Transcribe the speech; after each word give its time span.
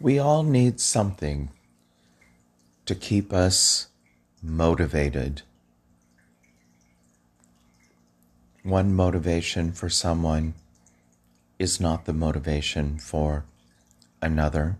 We 0.00 0.20
all 0.20 0.44
need 0.44 0.78
something 0.78 1.50
to 2.86 2.94
keep 2.94 3.32
us 3.32 3.88
motivated. 4.40 5.42
One 8.62 8.94
motivation 8.94 9.72
for 9.72 9.88
someone 9.88 10.54
is 11.58 11.80
not 11.80 12.04
the 12.04 12.12
motivation 12.12 12.98
for 12.98 13.44
another, 14.22 14.78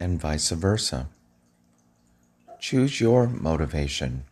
and 0.00 0.20
vice 0.20 0.50
versa. 0.50 1.08
Choose 2.58 3.00
your 3.00 3.28
motivation. 3.28 4.24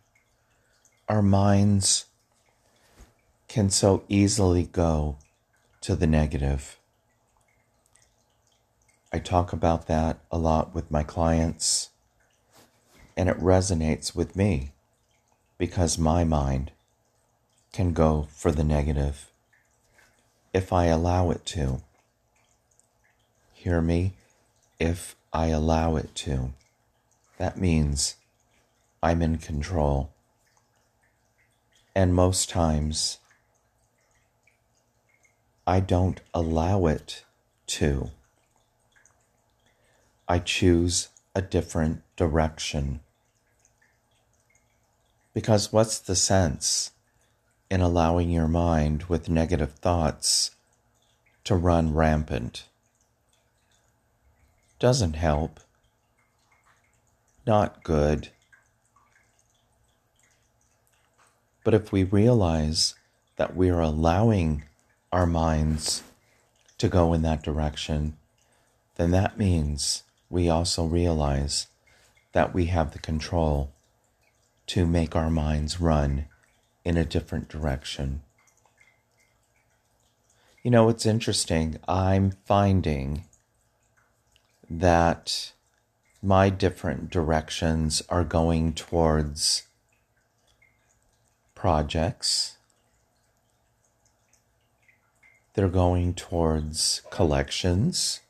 Our 1.07 1.21
minds 1.21 2.05
can 3.47 3.69
so 3.69 4.03
easily 4.09 4.63
go 4.63 5.17
to 5.81 5.95
the 5.95 6.07
negative. 6.07 6.77
I 9.15 9.19
talk 9.19 9.53
about 9.53 9.85
that 9.85 10.17
a 10.31 10.39
lot 10.39 10.73
with 10.73 10.89
my 10.89 11.03
clients, 11.03 11.91
and 13.15 13.29
it 13.29 13.37
resonates 13.37 14.15
with 14.15 14.35
me 14.35 14.71
because 15.59 15.99
my 15.99 16.23
mind 16.23 16.71
can 17.71 17.93
go 17.93 18.27
for 18.31 18.51
the 18.51 18.63
negative 18.63 19.29
if 20.51 20.73
I 20.73 20.85
allow 20.85 21.29
it 21.29 21.45
to. 21.45 21.83
Hear 23.53 23.81
me? 23.81 24.13
If 24.79 25.15
I 25.31 25.47
allow 25.47 25.95
it 25.95 26.15
to. 26.15 26.53
That 27.37 27.55
means 27.55 28.15
I'm 29.03 29.21
in 29.21 29.37
control. 29.37 30.09
And 31.95 32.15
most 32.15 32.49
times, 32.49 33.19
I 35.67 35.79
don't 35.81 36.19
allow 36.33 36.87
it 36.87 37.23
to. 37.67 38.09
I 40.27 40.39
choose 40.39 41.09
a 41.35 41.41
different 41.41 42.01
direction. 42.15 43.01
Because 45.33 45.73
what's 45.73 45.99
the 45.99 46.15
sense 46.15 46.91
in 47.69 47.81
allowing 47.81 48.29
your 48.29 48.47
mind 48.47 49.03
with 49.03 49.29
negative 49.29 49.73
thoughts 49.73 50.51
to 51.43 51.55
run 51.55 51.93
rampant? 51.93 52.65
Doesn't 54.79 55.15
help. 55.15 55.59
Not 57.45 57.83
good. 57.83 58.29
But 61.63 61.73
if 61.73 61.91
we 61.91 62.03
realize 62.03 62.95
that 63.35 63.55
we 63.55 63.69
are 63.69 63.81
allowing 63.81 64.63
our 65.11 65.25
minds 65.25 66.03
to 66.77 66.87
go 66.87 67.13
in 67.13 67.21
that 67.23 67.43
direction, 67.43 68.17
then 68.95 69.11
that 69.11 69.37
means 69.37 70.03
we 70.33 70.49
also 70.49 70.83
realize 70.83 71.67
that 72.31 72.55
we 72.55 72.65
have 72.65 72.91
the 72.91 72.97
control 72.97 73.71
to 74.65 74.83
make 74.83 75.15
our 75.15 75.29
minds 75.29 75.79
run 75.79 76.25
in 76.83 76.97
a 76.97 77.05
different 77.05 77.47
direction. 77.47 78.23
You 80.63 80.71
know, 80.71 80.89
it's 80.89 81.05
interesting. 81.05 81.77
I'm 81.87 82.31
finding 82.45 83.25
that 84.67 85.51
my 86.23 86.49
different 86.49 87.11
directions 87.11 88.01
are 88.09 88.23
going 88.23 88.73
towards 88.73 89.67
projects. 91.53 92.57
They're 95.53 95.67
going 95.67 96.15
towards 96.15 97.03
collections. 97.11 98.21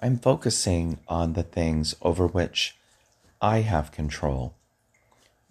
I'm 0.00 0.18
focusing 0.18 0.98
on 1.08 1.32
the 1.32 1.42
things 1.42 1.94
over 2.02 2.26
which 2.26 2.76
I 3.40 3.62
have 3.62 3.90
control. 3.90 4.54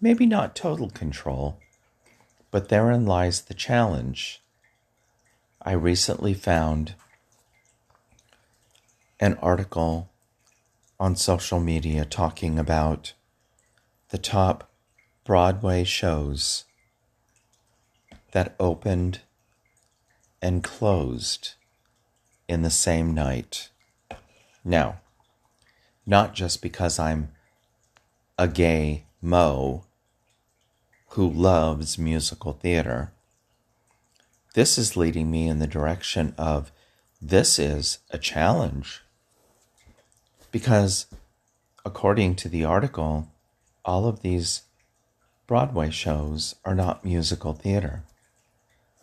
Maybe 0.00 0.24
not 0.24 0.56
total 0.56 0.88
control, 0.88 1.58
but 2.50 2.68
therein 2.68 3.04
lies 3.04 3.42
the 3.42 3.54
challenge. 3.54 4.40
I 5.60 5.72
recently 5.72 6.32
found 6.32 6.94
an 9.20 9.34
article 9.42 10.08
on 10.98 11.14
social 11.16 11.60
media 11.60 12.04
talking 12.04 12.58
about 12.58 13.12
the 14.08 14.18
top 14.18 14.70
Broadway 15.24 15.84
shows 15.84 16.64
that 18.32 18.54
opened 18.58 19.20
and 20.40 20.64
closed 20.64 21.54
in 22.48 22.62
the 22.62 22.70
same 22.70 23.12
night. 23.12 23.68
Now, 24.64 25.00
not 26.06 26.34
just 26.34 26.62
because 26.62 26.98
I'm 26.98 27.30
a 28.38 28.48
gay 28.48 29.04
Mo 29.20 29.84
who 31.10 31.28
loves 31.28 31.98
musical 31.98 32.52
theater. 32.52 33.12
This 34.54 34.78
is 34.78 34.96
leading 34.96 35.30
me 35.30 35.48
in 35.48 35.58
the 35.58 35.66
direction 35.66 36.34
of 36.38 36.70
this 37.20 37.58
is 37.58 37.98
a 38.10 38.18
challenge. 38.18 39.02
Because, 40.52 41.06
according 41.84 42.36
to 42.36 42.48
the 42.48 42.64
article, 42.64 43.28
all 43.84 44.06
of 44.06 44.22
these 44.22 44.62
Broadway 45.46 45.90
shows 45.90 46.54
are 46.64 46.74
not 46.74 47.04
musical 47.04 47.54
theater. 47.54 48.02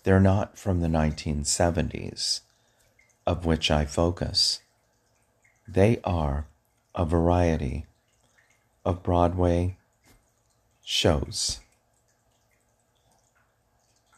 They're 0.03 0.19
not 0.19 0.57
from 0.57 0.81
the 0.81 0.88
1970s, 0.88 2.41
of 3.25 3.45
which 3.45 3.71
I 3.71 3.85
focus. 3.85 4.61
They 5.67 5.99
are 6.03 6.45
a 6.93 7.05
variety 7.05 7.85
of 8.85 9.01
Broadway 9.01 9.77
shows 10.83 11.59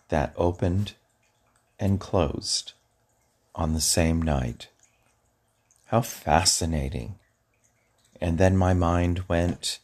that 0.09 0.33
opened 0.35 0.93
and 1.79 1.99
closed 1.99 2.73
on 3.55 3.73
the 3.73 3.81
same 3.81 4.21
night. 4.21 4.67
How 5.85 6.01
fascinating. 6.01 7.15
And 8.19 8.37
then 8.37 8.57
my 8.57 8.73
mind 8.73 9.23
went 9.29 9.79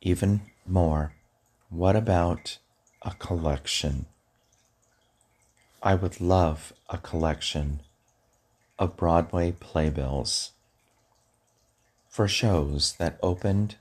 even 0.00 0.40
more. 0.66 1.12
What 1.68 1.94
about 1.94 2.58
a 3.02 3.12
collection? 3.12 4.06
I 5.82 5.94
would 5.94 6.20
love 6.20 6.72
a 6.88 6.96
collection 6.96 7.80
of 8.82 8.96
Broadway 8.96 9.52
playbills 9.52 10.50
for 12.08 12.26
shows 12.26 12.94
that 12.98 13.16
opened 13.22 13.76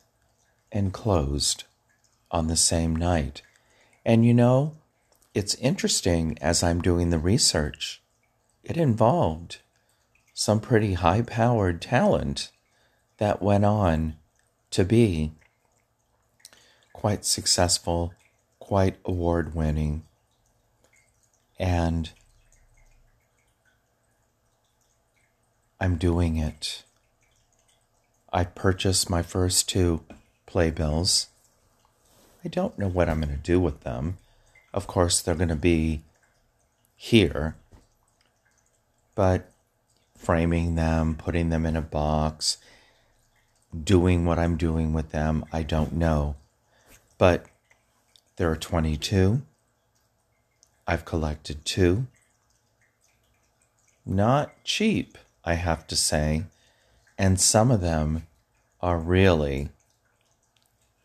and 0.71 0.93
closed 0.93 1.63
on 2.29 2.45
the 2.45 2.55
same 2.55 2.95
night. 2.95 3.41
And 4.05 4.23
you 4.23 4.35
know, 4.35 4.75
it's 5.33 5.55
interesting 5.55 6.37
as 6.39 6.61
I'm 6.61 6.83
doing 6.83 7.09
the 7.09 7.17
research, 7.17 7.99
it 8.63 8.77
involved 8.77 9.57
some 10.35 10.59
pretty 10.59 10.93
high 10.93 11.23
powered 11.23 11.81
talent 11.81 12.51
that 13.17 13.41
went 13.41 13.65
on 13.65 14.17
to 14.69 14.85
be 14.85 15.31
quite 16.93 17.25
successful, 17.25 18.13
quite 18.59 18.97
award 19.03 19.55
winning. 19.55 20.03
And 21.57 22.11
I'm 25.81 25.95
doing 25.95 26.37
it. 26.37 26.83
I 28.31 28.43
purchased 28.43 29.09
my 29.09 29.23
first 29.23 29.67
two 29.67 30.03
playbills. 30.45 31.27
I 32.45 32.49
don't 32.49 32.77
know 32.77 32.87
what 32.87 33.09
I'm 33.09 33.19
going 33.19 33.35
to 33.35 33.41
do 33.41 33.59
with 33.59 33.81
them. 33.81 34.19
Of 34.75 34.85
course, 34.85 35.19
they're 35.19 35.33
going 35.33 35.49
to 35.49 35.55
be 35.55 36.03
here, 36.95 37.55
but 39.15 39.49
framing 40.15 40.75
them, 40.75 41.15
putting 41.15 41.49
them 41.49 41.65
in 41.65 41.75
a 41.75 41.81
box, 41.81 42.59
doing 43.83 44.23
what 44.23 44.37
I'm 44.37 44.57
doing 44.57 44.93
with 44.93 45.09
them, 45.09 45.43
I 45.51 45.63
don't 45.63 45.93
know. 45.93 46.35
But 47.17 47.47
there 48.35 48.51
are 48.51 48.55
22. 48.55 49.41
I've 50.87 51.05
collected 51.05 51.65
two. 51.65 52.05
Not 54.05 54.63
cheap. 54.63 55.17
I 55.43 55.55
have 55.55 55.87
to 55.87 55.95
say. 55.95 56.43
And 57.17 57.39
some 57.39 57.71
of 57.71 57.81
them 57.81 58.27
are 58.81 58.97
really 58.97 59.69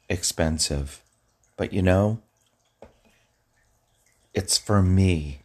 expensive. 0.08 1.02
But 1.56 1.72
you 1.72 1.82
know, 1.82 2.20
it's 4.34 4.58
for 4.58 4.82
me. 4.82 5.42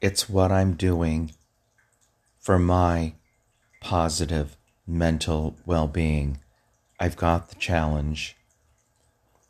It's 0.00 0.28
what 0.28 0.52
I'm 0.52 0.74
doing 0.74 1.32
for 2.38 2.58
my 2.58 3.14
positive 3.80 4.56
mental 4.86 5.56
well 5.66 5.88
being. 5.88 6.38
I've 7.00 7.16
got 7.16 7.48
the 7.48 7.56
challenge. 7.56 8.36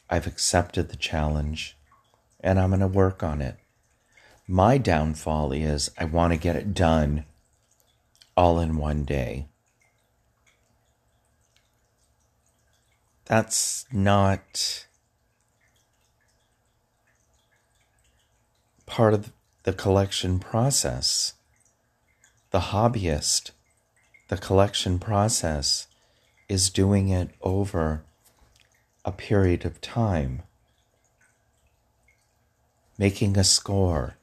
I've 0.08 0.26
accepted 0.26 0.88
the 0.88 0.96
challenge 0.96 1.76
and 2.40 2.60
I'm 2.60 2.70
going 2.70 2.80
to 2.80 2.86
work 2.86 3.22
on 3.22 3.40
it. 3.40 3.56
My 4.46 4.76
downfall 4.76 5.52
is 5.52 5.90
I 5.98 6.04
want 6.04 6.32
to 6.32 6.38
get 6.38 6.56
it 6.56 6.74
done 6.74 7.24
all 8.36 8.58
in 8.60 8.76
one 8.76 9.04
day. 9.04 9.46
That's 13.26 13.86
not 13.90 14.86
part 18.86 19.14
of 19.14 19.32
the 19.62 19.72
collection 19.72 20.38
process. 20.38 21.34
The 22.50 22.60
hobbyist, 22.60 23.50
the 24.28 24.36
collection 24.36 24.98
process 24.98 25.86
is 26.48 26.70
doing 26.70 27.08
it 27.08 27.30
over 27.40 28.04
a 29.04 29.12
period 29.12 29.64
of 29.64 29.80
time, 29.80 30.42
making 32.98 33.36
a 33.36 33.44
score, 33.44 34.16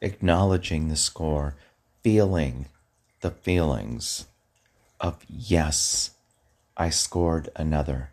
acknowledging 0.00 0.88
the 0.88 0.96
score, 0.96 1.56
feeling 2.06 2.66
the 3.20 3.32
feelings 3.32 4.26
of 5.00 5.24
yes, 5.28 6.12
I 6.76 6.88
scored 6.88 7.48
another. 7.56 8.10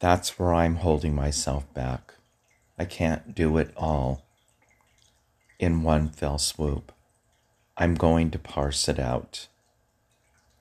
That's 0.00 0.38
where 0.38 0.52
I'm 0.52 0.74
holding 0.74 1.14
myself 1.14 1.64
back. 1.72 2.12
I 2.78 2.84
can't 2.84 3.34
do 3.34 3.56
it 3.56 3.72
all 3.74 4.26
in 5.58 5.82
one 5.82 6.10
fell 6.10 6.36
swoop. 6.36 6.92
I'm 7.74 7.94
going 7.94 8.30
to 8.32 8.38
parse 8.38 8.86
it 8.86 8.98
out. 8.98 9.46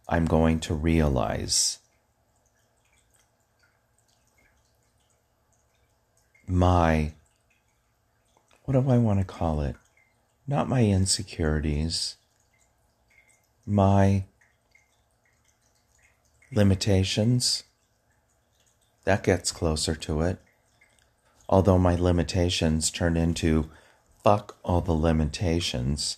I'm 0.07 0.23
going 0.23 0.62
to 0.62 0.73
realize 0.73 1.79
my, 6.47 7.12
what 8.63 8.81
do 8.81 8.89
I 8.89 8.97
want 8.97 9.19
to 9.19 9.25
call 9.25 9.59
it? 9.59 9.75
Not 10.47 10.69
my 10.69 10.85
insecurities, 10.85 12.15
my 13.66 14.25
limitations. 16.52 17.63
That 19.06 19.24
gets 19.24 19.52
closer 19.52 19.96
to 19.96 20.22
it. 20.22 20.40
Although 21.50 21.78
my 21.78 21.96
limitations 21.96 22.92
turn 22.92 23.18
into 23.18 23.69
fuck 24.24 24.58
all 24.63 24.81
the 24.81 24.94
limitations 24.94 26.18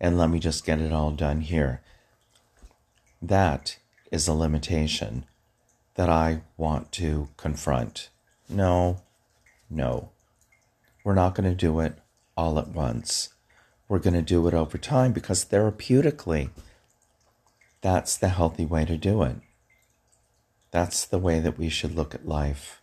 and 0.00 0.18
let 0.18 0.30
me 0.30 0.38
just 0.38 0.64
get 0.64 0.80
it 0.80 0.92
all 0.92 1.10
done 1.10 1.40
here. 1.40 1.80
That 3.20 3.78
is 4.12 4.28
a 4.28 4.32
limitation 4.32 5.24
that 5.94 6.08
I 6.08 6.42
want 6.56 6.92
to 6.92 7.28
confront. 7.36 8.08
No, 8.48 9.02
no. 9.68 10.10
We're 11.02 11.14
not 11.14 11.34
going 11.34 11.48
to 11.48 11.56
do 11.56 11.80
it 11.80 11.98
all 12.36 12.58
at 12.58 12.68
once. 12.68 13.30
We're 13.88 13.98
going 13.98 14.14
to 14.14 14.22
do 14.22 14.46
it 14.46 14.54
over 14.54 14.78
time 14.78 15.12
because 15.12 15.44
therapeutically, 15.44 16.50
that's 17.80 18.16
the 18.16 18.28
healthy 18.28 18.64
way 18.64 18.84
to 18.84 18.96
do 18.96 19.22
it. 19.22 19.36
That's 20.70 21.04
the 21.04 21.18
way 21.18 21.40
that 21.40 21.58
we 21.58 21.68
should 21.68 21.94
look 21.94 22.14
at 22.14 22.26
life. 22.26 22.80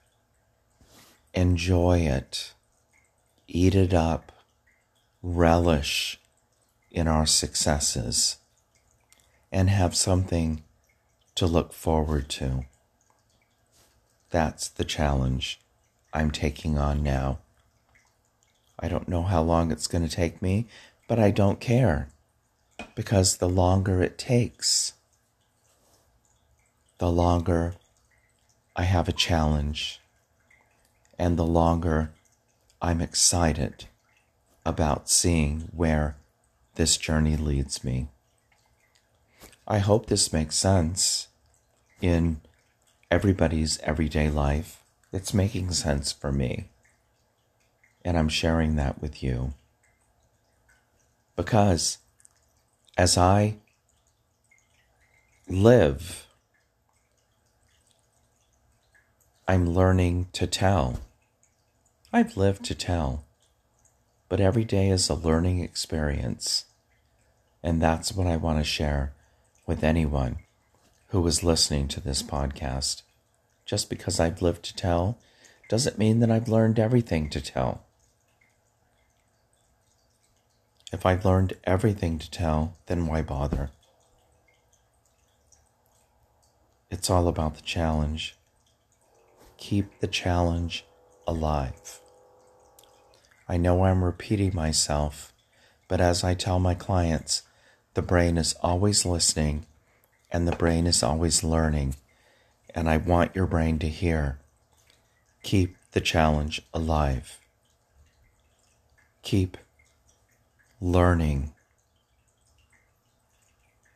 Enjoy 1.34 2.00
it, 2.00 2.54
eat 3.48 3.76
it 3.76 3.94
up, 3.94 4.32
relish 5.22 6.20
in 6.92 7.08
our 7.08 7.26
successes, 7.26 8.38
and 9.52 9.70
have 9.70 9.96
something 9.96 10.64
to 11.36 11.46
look 11.46 11.74
forward 11.74 12.30
to. 12.30 12.66
That's 14.30 14.70
the 14.70 14.86
challenge 14.86 15.60
I'm 16.14 16.32
taking 16.32 16.78
on 16.78 17.04
now. 17.04 17.40
I 18.80 18.88
don't 18.88 19.10
know 19.10 19.24
how 19.24 19.42
long 19.42 19.72
it's 19.72 19.88
going 19.88 20.08
to 20.08 20.14
take 20.14 20.42
me, 20.42 20.68
but 21.08 21.20
I 21.20 21.32
don't 21.32 21.60
care 21.60 22.10
because 22.96 23.38
the 23.38 23.50
longer 23.50 24.02
it 24.02 24.18
takes, 24.18 24.94
the 26.98 27.12
longer 27.12 27.76
I 28.76 28.84
have 28.84 29.08
a 29.08 29.14
challenge 29.14 30.00
and 31.18 31.38
the 31.38 31.46
longer 31.46 32.12
I'm 32.82 33.02
excited 33.02 33.86
about 34.66 35.10
seeing 35.10 35.70
where 35.74 36.18
this 36.76 36.98
journey 36.98 37.38
leads 37.38 37.84
me. 37.84 38.08
I 39.68 39.80
hope 39.80 40.06
this 40.06 40.32
makes 40.32 40.56
sense 40.56 41.28
in 42.02 42.42
everybody's 43.10 43.80
everyday 43.80 44.30
life. 44.30 44.84
It's 45.12 45.34
making 45.34 45.72
sense 45.72 46.12
for 46.12 46.32
me. 46.32 46.70
And 48.04 48.18
I'm 48.18 48.30
sharing 48.30 48.76
that 48.76 49.02
with 49.02 49.24
you. 49.24 49.54
Because 51.36 51.98
as 52.98 53.18
I 53.18 53.58
live, 55.48 56.28
I'm 59.48 59.70
learning 59.70 60.28
to 60.34 60.48
tell. 60.48 61.00
I've 62.12 62.38
lived 62.38 62.64
to 62.66 62.76
tell 62.76 63.26
but 64.30 64.42
every 64.42 64.64
day 64.64 64.90
is 64.90 65.10
a 65.10 65.14
learning 65.14 65.60
experience. 65.60 66.66
And 67.64 67.82
that's 67.82 68.14
what 68.14 68.28
I 68.28 68.38
want 68.38 68.58
to 68.60 68.64
share 68.64 69.14
with 69.66 69.84
anyone 69.84 70.40
who 71.08 71.26
is 71.26 71.44
listening 71.44 71.88
to 71.90 72.02
this 72.02 72.22
podcast. 72.22 73.04
Just 73.66 73.90
because 73.90 74.20
I've 74.20 74.42
lived 74.42 74.64
to 74.66 74.76
tell 74.76 75.18
doesn't 75.70 75.98
mean 75.98 76.20
that 76.20 76.30
I've 76.30 76.50
learned 76.50 76.80
everything 76.80 77.30
to 77.30 77.42
tell. 77.42 77.85
If 80.96 81.06
I've 81.06 81.26
learned 81.26 81.58
everything 81.66 82.20
to 82.20 82.32
tell, 82.32 82.78
then 82.86 83.06
why 83.06 83.22
bother? 83.22 83.70
It's 86.90 87.10
all 87.10 87.28
about 87.28 87.56
the 87.56 87.62
challenge. 87.62 88.38
Keep 89.58 90.00
the 90.00 90.08
challenge 90.08 90.86
alive. 91.28 92.00
I 93.46 93.58
know 93.58 93.84
I'm 93.84 94.06
repeating 94.06 94.56
myself, 94.56 95.34
but 95.90 96.00
as 96.00 96.24
I 96.24 96.34
tell 96.34 96.60
my 96.60 96.76
clients, 96.76 97.42
the 97.94 98.02
brain 98.02 98.38
is 98.38 98.56
always 98.64 99.06
listening 99.06 99.66
and 100.32 100.48
the 100.48 100.56
brain 100.56 100.88
is 100.88 101.04
always 101.04 101.44
learning. 101.44 101.98
And 102.74 102.90
I 102.90 102.96
want 102.96 103.36
your 103.36 103.48
brain 103.48 103.80
to 103.80 103.90
hear 103.90 104.40
keep 105.44 105.76
the 105.92 106.00
challenge 106.00 106.62
alive. 106.74 107.38
Keep 109.24 109.58
learning 110.86 111.52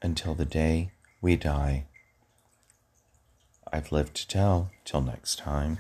until 0.01 0.33
the 0.33 0.43
day 0.43 0.91
we 1.21 1.35
die. 1.35 1.85
I've 3.71 3.91
lived 3.91 4.15
to 4.15 4.27
tell. 4.27 4.71
Till 4.85 5.01
next 5.01 5.37
time. 5.37 5.77